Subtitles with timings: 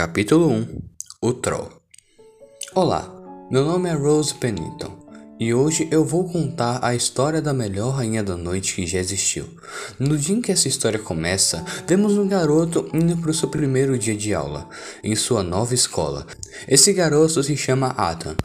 [0.00, 0.66] Capítulo 1
[1.20, 1.70] O Troll
[2.74, 3.06] Olá,
[3.50, 4.98] meu nome é Rose Pennington
[5.38, 9.46] e hoje eu vou contar a história da melhor rainha da noite que já existiu.
[9.98, 13.98] No dia em que essa história começa, vemos um garoto indo para o seu primeiro
[13.98, 14.70] dia de aula,
[15.04, 16.26] em sua nova escola.
[16.66, 18.36] Esse garoto se chama Adam.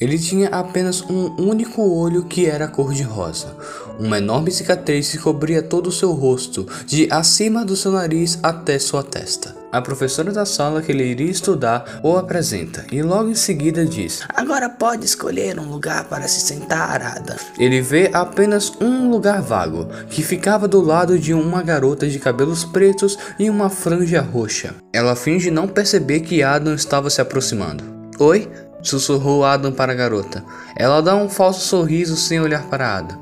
[0.00, 3.56] Ele tinha apenas um único olho que era cor de rosa.
[3.98, 8.78] Uma enorme cicatriz que cobria todo o seu rosto, de acima do seu nariz até
[8.78, 9.56] sua testa.
[9.72, 14.22] A professora da sala que ele iria estudar o apresenta e logo em seguida diz:
[14.28, 17.36] Agora pode escolher um lugar para se sentar, Ada.
[17.58, 22.64] Ele vê apenas um lugar vago, que ficava do lado de uma garota de cabelos
[22.64, 24.76] pretos e uma franja roxa.
[24.92, 27.82] Ela finge não perceber que Adam estava se aproximando.
[28.20, 28.48] Oi?
[28.82, 30.44] Sussurrou Adam para a garota.
[30.76, 33.18] Ela dá um falso sorriso sem olhar para Adam.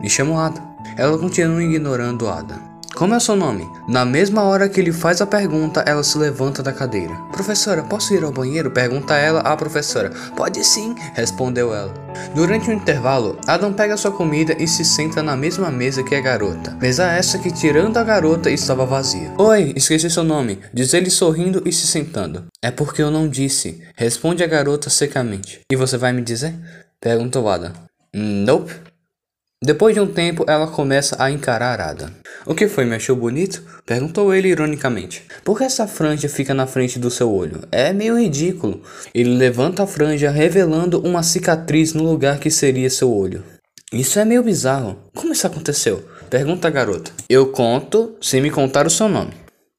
[0.00, 0.62] Me chamo Adam.
[0.96, 2.75] Ela continua ignorando Adam.
[2.96, 3.70] Como é o seu nome?
[3.86, 7.14] Na mesma hora que ele faz a pergunta, ela se levanta da cadeira.
[7.30, 8.70] Professora, posso ir ao banheiro?
[8.70, 10.08] Pergunta ela à professora.
[10.34, 11.92] Pode sim, respondeu ela.
[12.34, 16.14] Durante o um intervalo, Adam pega sua comida e se senta na mesma mesa que
[16.14, 16.74] a garota.
[16.80, 19.30] Mesa essa que, tirando a garota, estava vazia.
[19.36, 22.46] Oi, esqueci seu nome, diz ele sorrindo e se sentando.
[22.62, 25.60] É porque eu não disse, responde a garota secamente.
[25.70, 26.54] E você vai me dizer?
[26.98, 27.74] Perguntou Adam.
[28.14, 28.95] Nope.
[29.64, 32.10] Depois de um tempo, ela começa a encarar Adam.
[32.44, 33.64] O que foi, me achou bonito?
[33.86, 35.24] Perguntou ele ironicamente.
[35.42, 37.62] Por que essa franja fica na frente do seu olho?
[37.72, 38.82] É meio ridículo.
[39.14, 43.42] Ele levanta a franja, revelando uma cicatriz no lugar que seria seu olho.
[43.90, 44.98] Isso é meio bizarro.
[45.14, 46.04] Como isso aconteceu?
[46.28, 47.10] Pergunta a garota.
[47.28, 49.32] Eu conto se me contar o seu nome.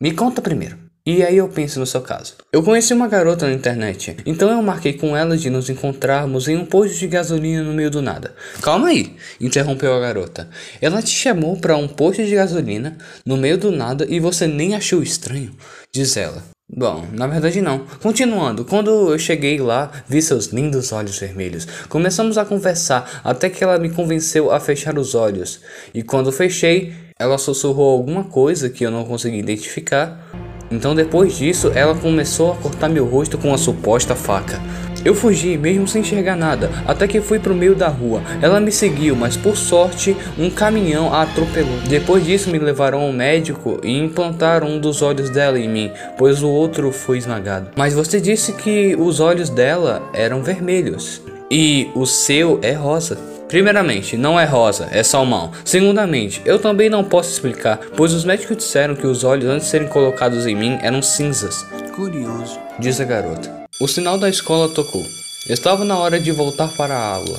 [0.00, 0.81] Me conta primeiro.
[1.04, 2.34] E aí eu penso no seu caso.
[2.52, 6.56] Eu conheci uma garota na internet, então eu marquei com ela de nos encontrarmos em
[6.56, 8.32] um posto de gasolina no meio do nada.
[8.60, 10.48] Calma aí, interrompeu a garota.
[10.80, 14.76] Ela te chamou para um posto de gasolina no meio do nada e você nem
[14.76, 15.50] achou estranho?
[15.92, 16.44] Diz ela.
[16.72, 17.84] Bom, na verdade não.
[18.00, 21.66] Continuando, quando eu cheguei lá, vi seus lindos olhos vermelhos.
[21.88, 25.60] Começamos a conversar até que ela me convenceu a fechar os olhos.
[25.92, 30.31] E quando fechei, ela sussurrou alguma coisa que eu não consegui identificar.
[30.72, 34.60] Então depois disso, ela começou a cortar meu rosto com a suposta faca.
[35.04, 38.22] Eu fugi, mesmo sem enxergar nada, até que fui pro meio da rua.
[38.40, 41.76] Ela me seguiu, mas por sorte, um caminhão a atropelou.
[41.88, 46.42] Depois disso, me levaram ao médico e implantaram um dos olhos dela em mim, pois
[46.42, 47.70] o outro foi esmagado.
[47.76, 53.31] Mas você disse que os olhos dela eram vermelhos e o seu é rosa.
[53.52, 55.52] Primeiramente, não é rosa, é salmão.
[55.62, 59.70] Segundamente, eu também não posso explicar, pois os médicos disseram que os olhos antes de
[59.70, 61.62] serem colocados em mim eram cinzas.
[61.94, 63.66] Curioso, diz a garota.
[63.78, 65.04] O sinal da escola tocou.
[65.50, 67.38] Estava na hora de voltar para a aula.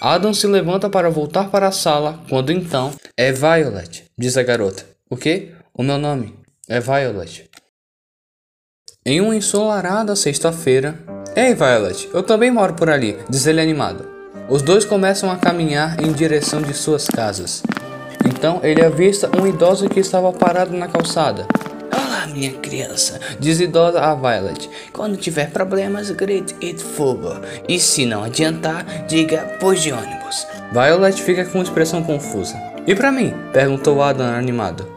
[0.00, 4.86] Adam se levanta para voltar para a sala, quando então é Violet, diz a garota.
[5.10, 5.50] O que?
[5.74, 6.36] O meu nome
[6.68, 7.50] é Violet.
[9.04, 11.00] Em uma ensolarada sexta-feira.
[11.34, 14.17] Ei, Violet, eu também moro por ali, diz ele animado.
[14.48, 17.62] Os dois começam a caminhar em direção de suas casas.
[18.24, 21.46] Então ele avista um idoso que estava parado na calçada.
[21.94, 24.70] Olá, minha criança, diz idosa a Violet.
[24.90, 27.28] Quando tiver problemas, grite it fogo.
[27.68, 30.46] E se não adiantar, diga pois de ônibus.
[30.72, 32.56] Violet fica com expressão confusa.
[32.86, 33.34] E para mim?
[33.52, 34.88] perguntou Adam animado.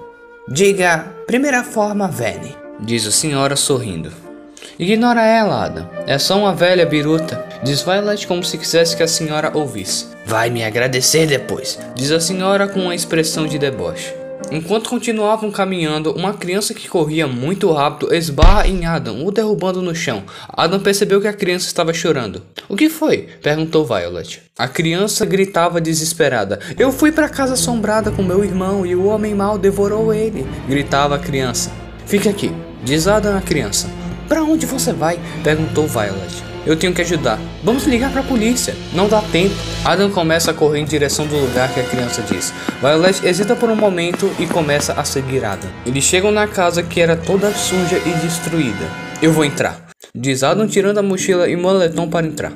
[0.47, 4.30] Diga primeira forma, Vene, diz a senhora sorrindo.
[4.77, 5.89] Ignora ela, Adam.
[6.07, 7.45] É só uma velha biruta.
[7.63, 10.07] Diz Violet como se quisesse que a senhora ouvisse.
[10.25, 14.13] Vai me agradecer depois, diz a senhora com uma expressão de deboche.
[14.51, 19.95] Enquanto continuavam caminhando, uma criança que corria muito rápido esbarra em Adam, o derrubando no
[19.95, 20.23] chão.
[20.49, 22.43] Adam percebeu que a criança estava chorando.
[22.67, 23.29] O que foi?
[23.41, 24.41] perguntou Violet.
[24.57, 26.59] A criança gritava desesperada.
[26.77, 31.15] Eu fui para casa assombrada com meu irmão e o homem mau devorou ele, gritava
[31.15, 31.71] a criança.
[32.05, 32.51] Fique aqui,
[32.83, 33.87] diz Adam à criança.
[34.31, 35.19] Para onde você vai?
[35.43, 36.41] perguntou Violet.
[36.65, 37.37] Eu tenho que ajudar.
[37.65, 38.73] Vamos ligar para a polícia.
[38.93, 39.53] Não dá tempo.
[39.83, 42.53] Adam começa a correr em direção do lugar que a criança diz.
[42.79, 45.69] Violet hesita por um momento e começa a seguir Adam.
[45.85, 48.89] Eles chegam na casa que era toda suja e destruída.
[49.21, 49.87] Eu vou entrar.
[50.15, 52.53] Diz Adam tirando a mochila e moletom para entrar.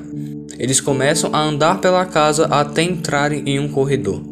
[0.58, 4.22] Eles começam a andar pela casa até entrarem em um corredor.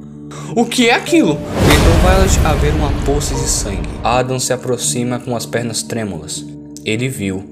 [0.57, 1.35] O que é aquilo?
[1.35, 3.87] Gritou Violet a ver uma poça de sangue.
[4.03, 6.54] Adam se aproxima com as pernas trêmulas.
[6.85, 7.43] Ele viu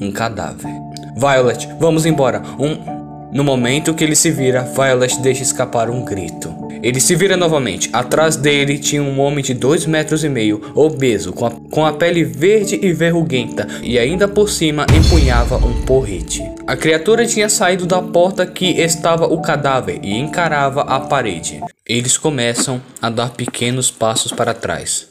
[0.00, 0.70] um cadáver.
[1.16, 2.42] Violet, vamos embora.
[2.58, 2.98] Um.
[3.30, 6.54] No momento que ele se vira, Violet deixa escapar um grito.
[6.82, 7.90] Ele se vira novamente.
[7.92, 11.92] Atrás dele tinha um homem de dois metros e meio, obeso, com a, com a
[11.92, 16.42] pele verde e verruguenta, e ainda por cima empunhava um porrete.
[16.66, 21.60] A criatura tinha saído da porta que estava o cadáver e encarava a parede.
[21.86, 25.08] Eles começam a dar pequenos passos para trás.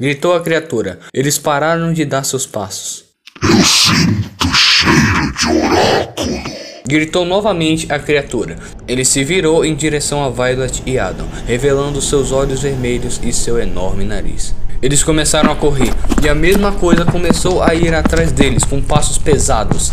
[0.00, 0.98] Gritou a criatura.
[1.12, 3.04] Eles pararam de dar seus passos.
[3.42, 6.42] Eu sinto cheiro de oráculo.
[6.88, 8.56] Gritou novamente a criatura.
[8.88, 13.60] Ele se virou em direção a Violet e Adam, revelando seus olhos vermelhos e seu
[13.60, 14.54] enorme nariz.
[14.80, 15.92] Eles começaram a correr,
[16.24, 19.92] e a mesma coisa começou a ir atrás deles com passos pesados.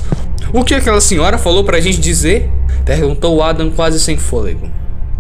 [0.54, 2.50] O que aquela senhora falou pra gente dizer?
[2.86, 4.72] Perguntou Adam quase sem fôlego.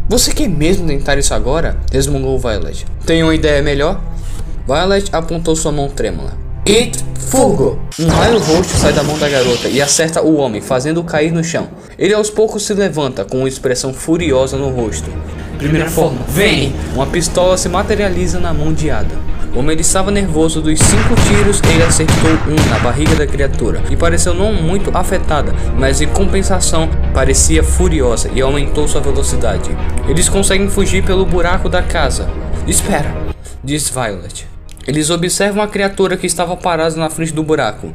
[0.08, 1.78] Você quer mesmo tentar isso agora?
[1.92, 2.86] resmungou Violet.
[3.06, 4.02] Tem uma ideia melhor?
[4.68, 6.34] Violet apontou sua mão trêmula.
[6.68, 7.80] It fogo!
[7.98, 11.42] Um raio roxo sai da mão da garota e acerta o homem, fazendo-o cair no
[11.42, 11.70] chão.
[11.98, 15.10] Ele aos poucos se levanta com uma expressão furiosa no rosto.
[15.58, 16.76] Primeira forma, vem!
[16.94, 19.18] Uma pistola se materializa na mão de Adam.
[19.54, 23.96] Como ele estava nervoso dos cinco tiros, ele acertou um na barriga da criatura e
[23.96, 29.70] pareceu não muito afetada, mas em compensação parecia furiosa e aumentou sua velocidade.
[30.10, 32.30] Eles conseguem fugir pelo buraco da casa.
[32.68, 33.16] Espera,
[33.64, 34.47] diz Violet.
[34.88, 37.94] Eles observam a criatura que estava parada na frente do buraco.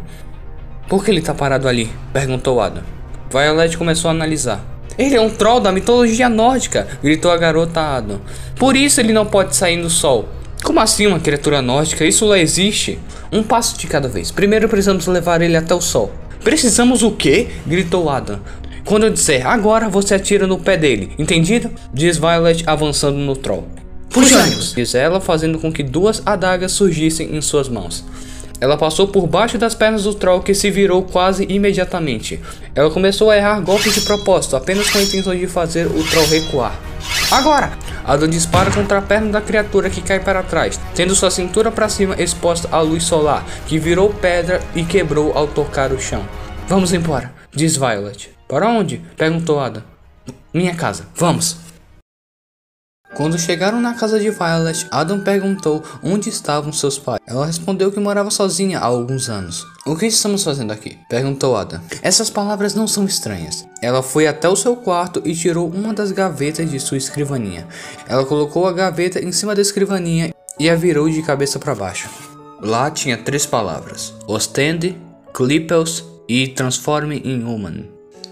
[0.87, 1.91] Por que ele está parado ali?
[2.13, 2.83] perguntou Adam.
[3.31, 4.63] Violet começou a analisar.
[4.99, 8.21] Ele é um troll da mitologia nórdica, gritou a garota Adam.
[8.57, 10.29] Por isso ele não pode sair no sol.
[10.63, 12.05] Como assim uma criatura nórdica?
[12.05, 12.99] Isso lá existe?
[13.33, 14.31] Um passo de cada vez.
[14.31, 16.13] Primeiro precisamos levar ele até o sol.
[16.45, 17.49] Precisamos o quê?
[17.67, 18.39] gritou Adam.
[18.85, 21.71] Quando eu disser agora, você atira no pé dele, entendido?
[21.95, 23.67] Diz Violet avançando no troll.
[24.13, 24.75] Fujamos!
[24.75, 28.05] Diz ela, fazendo com que duas adagas surgissem em suas mãos.
[28.61, 32.39] Ela passou por baixo das pernas do troll que se virou quase imediatamente.
[32.75, 36.27] Ela começou a errar golpes de propósito, apenas com a intenção de fazer o troll
[36.27, 36.79] recuar.
[37.31, 37.73] Agora!
[38.05, 41.89] Adam dispara contra a perna da criatura que cai para trás, tendo sua cintura para
[41.89, 46.23] cima exposta à luz solar, que virou pedra e quebrou ao tocar o chão.
[46.69, 48.31] Vamos embora, diz Violet.
[48.47, 49.01] Para onde?
[49.17, 49.83] perguntou Adam.
[50.53, 51.72] Minha casa, vamos!
[53.15, 57.21] Quando chegaram na casa de Violet, Adam perguntou onde estavam seus pais.
[57.27, 59.67] Ela respondeu que morava sozinha há alguns anos.
[59.85, 60.99] O que estamos fazendo aqui?
[61.11, 61.81] perguntou Adam.
[62.01, 63.67] Essas palavras não são estranhas.
[63.83, 67.69] Ela foi até o seu quarto e tirou uma das gavetas de sua escrivaninha.
[68.09, 72.09] Ela colocou a gaveta em cima da escrivaninha e a virou de cabeça para baixo.
[72.63, 74.97] Lá tinha três palavras: Ostende,
[75.35, 77.85] Clippels e Transforme em Human.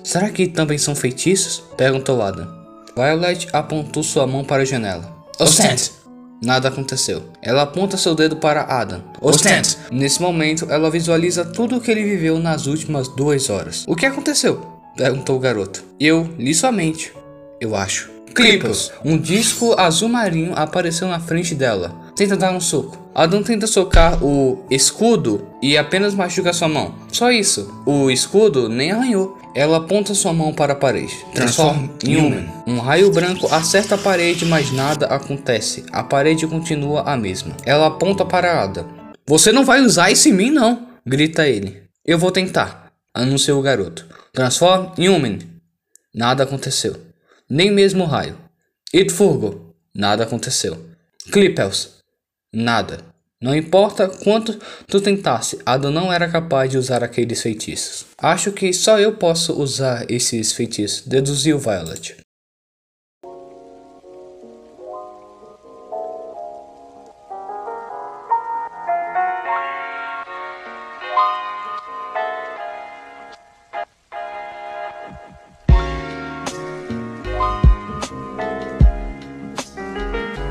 [0.02, 1.62] Será que também são feitiços?
[1.76, 2.59] perguntou Adam.
[3.00, 5.10] Violet apontou sua mão para a janela.
[5.38, 5.90] Ostende!
[6.42, 7.22] Nada aconteceu.
[7.40, 9.02] Ela aponta seu dedo para Adam.
[9.22, 9.78] Ostende!
[9.90, 13.86] Nesse momento, ela visualiza tudo o que ele viveu nas últimas duas horas.
[13.88, 14.60] O que aconteceu?
[14.94, 15.82] Perguntou o garoto.
[15.98, 17.10] Eu li sua mente.
[17.58, 18.10] Eu acho.
[18.34, 18.92] Clippers.
[19.02, 21.94] Um disco azul marinho apareceu na frente dela.
[22.14, 22.98] Tenta dar um soco.
[23.14, 26.94] Adam tenta socar o escudo e apenas machuca sua mão.
[27.12, 27.82] Só isso.
[27.84, 29.38] O escudo nem arranhou.
[29.54, 31.14] Ela aponta sua mão para a parede.
[31.34, 32.48] Transforma em Human.
[32.66, 35.84] Um raio branco acerta a parede, mas nada acontece.
[35.90, 37.56] A parede continua a mesma.
[37.66, 38.86] Ela aponta para Ada.
[39.26, 40.88] Você não vai usar isso em mim, não!
[41.04, 41.82] Grita ele.
[42.04, 44.06] Eu vou tentar, anunciou o garoto.
[44.32, 45.38] Transforma em Human.
[46.14, 46.96] Nada aconteceu.
[47.48, 48.38] Nem mesmo o raio.
[48.94, 49.74] It Furgo.
[49.92, 50.78] Nada aconteceu.
[51.32, 51.99] Clippels.
[52.52, 52.98] Nada.
[53.42, 58.04] Não importa quanto tu tentasse, Ada não era capaz de usar aqueles feitiços.
[58.18, 62.16] Acho que só eu posso usar esses feitiços, deduziu Violet.